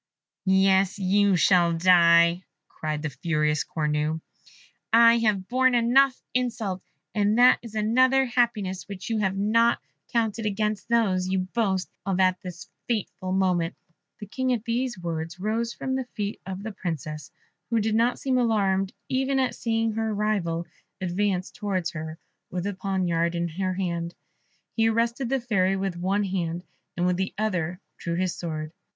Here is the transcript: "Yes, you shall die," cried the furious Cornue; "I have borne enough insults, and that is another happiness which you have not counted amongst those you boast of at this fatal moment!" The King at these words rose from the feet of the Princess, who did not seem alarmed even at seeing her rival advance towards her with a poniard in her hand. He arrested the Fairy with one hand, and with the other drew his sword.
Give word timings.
"Yes, 0.47 0.97
you 0.97 1.35
shall 1.35 1.73
die," 1.73 2.41
cried 2.67 3.03
the 3.03 3.11
furious 3.11 3.63
Cornue; 3.63 4.19
"I 4.91 5.19
have 5.19 5.47
borne 5.47 5.75
enough 5.75 6.19
insults, 6.33 6.89
and 7.13 7.37
that 7.37 7.59
is 7.61 7.75
another 7.75 8.25
happiness 8.25 8.87
which 8.87 9.11
you 9.11 9.19
have 9.19 9.37
not 9.37 9.79
counted 10.11 10.47
amongst 10.47 10.89
those 10.89 11.27
you 11.29 11.41
boast 11.53 11.87
of 12.03 12.19
at 12.19 12.41
this 12.41 12.67
fatal 12.87 13.31
moment!" 13.31 13.75
The 14.19 14.25
King 14.25 14.51
at 14.53 14.65
these 14.65 14.97
words 14.97 15.39
rose 15.39 15.71
from 15.71 15.93
the 15.93 16.05
feet 16.15 16.41
of 16.47 16.63
the 16.63 16.71
Princess, 16.71 17.29
who 17.69 17.79
did 17.79 17.93
not 17.93 18.17
seem 18.17 18.39
alarmed 18.39 18.93
even 19.07 19.37
at 19.37 19.53
seeing 19.53 19.91
her 19.91 20.11
rival 20.15 20.65
advance 20.99 21.51
towards 21.51 21.91
her 21.91 22.17
with 22.49 22.65
a 22.65 22.73
poniard 22.73 23.35
in 23.35 23.47
her 23.49 23.75
hand. 23.75 24.15
He 24.75 24.87
arrested 24.89 25.29
the 25.29 25.39
Fairy 25.39 25.75
with 25.75 25.95
one 25.95 26.23
hand, 26.23 26.63
and 26.97 27.05
with 27.05 27.17
the 27.17 27.35
other 27.37 27.79
drew 27.99 28.15
his 28.15 28.35
sword. 28.35 28.73